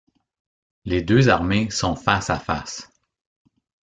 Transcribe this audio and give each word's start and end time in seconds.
Les 0.83 1.03
deux 1.03 1.29
armées 1.29 1.69
sont 1.69 1.95
face 1.95 2.31
à 2.31 2.39
face. 2.39 2.89